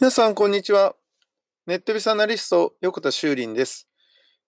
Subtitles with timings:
[0.00, 0.94] 皆さん、こんにちは。
[1.66, 3.88] ネットビスアナリスト、横田修林です。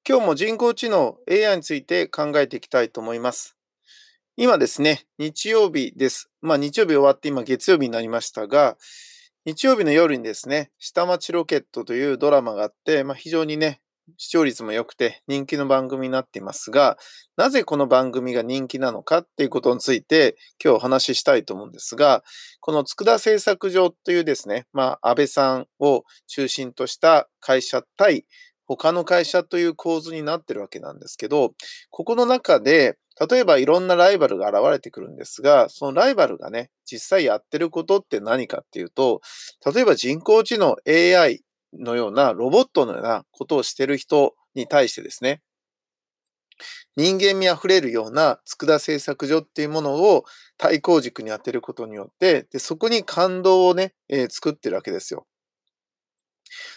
[0.09, 3.57] 今日も人工知能 AI について考えていきたいと思います。
[4.37, 6.31] 今ですね、日曜日です。
[6.41, 8.77] まあ日曜日終わって今月曜日になりましたが、
[9.45, 13.81] 日曜日の夜にですね、下町ロケットというドラマがあって、まあ、非常にね、
[14.17, 16.99] 視聴率も良くて人気の番組になっていますが、
[17.37, 22.23] なぜこの番組が人気なのかっていうことについて今日お話ししたいと思うんですが、
[22.61, 28.25] この佃製作所というですね、まあ安倍さんを中心とした会社対
[28.77, 31.55] 他の会社という構図になってるわけなんですけど、
[31.91, 32.97] ここの中で、
[33.29, 39.21] 例えばいろんなライバルが現れてくるんですが、そのライバルがね、実際やってることって何かっていうと、
[39.75, 41.43] 例えば人工知能 AI
[41.79, 45.41] のようなロボットのようなことをしてる人に対してですね、
[46.97, 50.25] 人間味あふれるような佃製作所っていうものを
[50.59, 55.27] 対抗軸に当てることによって、でそこに感動をね、えー、作ってるわけですよ。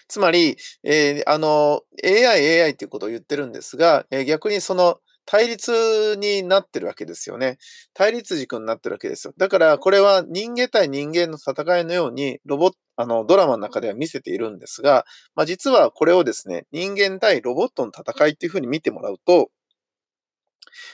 [0.07, 7.57] つまり、えー、あの、AI、AI っていうことを言ってるんですが、えー、逆にその対立になってるわけですよね。
[7.93, 9.33] 対立軸になってるわけですよ。
[9.37, 19.49] だからこれは人間対人間の戦いのようにロボット、あの、ドラマの中では見せているんですが、まあ、実はこれをですね、人間対ロボットの戦いっていうふうに見てもらうと、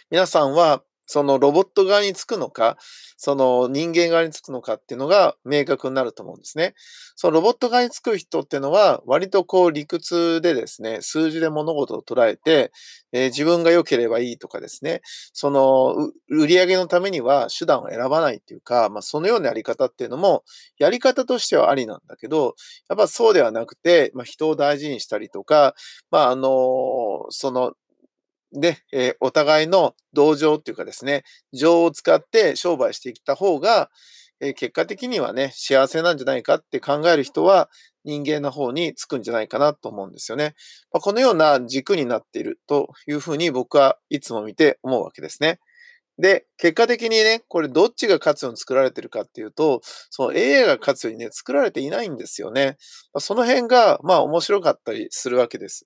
[0.10, 2.78] 皆さんはそのロボット側につくのか、
[3.18, 6.76] その人間側につくのかっていうのが明確になると思うんですね。
[7.16, 12.72] そのロボット側につく人っていうのは、割とこう理屈でですね、数字で物事を捉えて、
[13.12, 15.02] えー、自分が良ければいいとかですね、
[15.34, 20.44] その売り上げのためには手段を選ばないっていうか、まあそのようなやり方っていうのも、
[20.78, 22.54] やり方としてはありなんだけど、
[22.88, 25.74] やっぱそうではなくて、まあ人を大事にしたりとか、
[26.12, 27.74] まああの、その
[28.54, 33.90] で、えー、お互いの同情っていうかですね、情を使って商売していった方が、
[34.40, 37.70] えー、結果的にはね、幸せなんじゃないかって考える人は
[38.06, 40.56] 人間の方につくんじゃないかなと思うんですよね。
[40.92, 45.60] まあ、このような軸になっているというふうに僕はいつも見て思うわけですね。
[46.20, 52.78] で、結果的にね、これどっちが勝つように作られてるかっていうと、その AI が勝つようにね、作られていないんですよね。
[53.20, 55.86] その辺が、まあ面白かったりするわけです。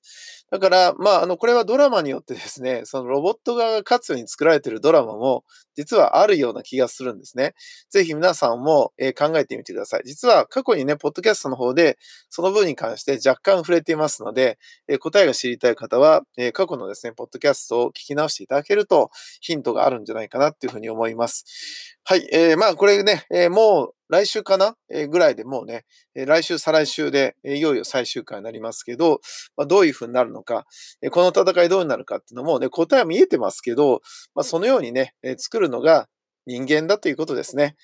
[0.53, 5.43] だから、まあ、あの、これはドラマによってですね、そのロボット側が勝つように作られてるドラマも、
[5.75, 7.55] 実はあるような気がするんですね。
[7.89, 10.01] ぜひ皆さんも、え考えてみてください。
[10.05, 11.97] 実は過去にね、ポッドキャストの方で、
[12.29, 19.09] その分に関して若干触れていますので、え答えが知りたい方は、え過去のですね、ポッドキャストを聞き直していただけると、
[19.41, 21.97] ヒントがあるんじゃないないかなっていうふうに思います。
[22.05, 22.27] はい。
[22.31, 25.85] えー、まあ、これね、えー、もう来週かな、えー、ぐらいでもうね、
[26.15, 29.21] え来週、再来週で、えいよいよ最終回になりますけど、
[29.55, 30.65] まあ、どういうふうになるのか、
[31.01, 34.01] えこの戦いどうになるかっていうのもね、答えは見えてますけど、
[34.35, 36.07] まあ、そのようにね、え作るのが
[36.45, 37.75] 人間だということですね。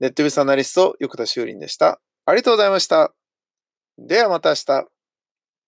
[0.00, 2.00] ネットビスアナリスト、横田修林でした。
[2.26, 3.14] ありがとうございました。
[3.98, 4.95] ではまた明日。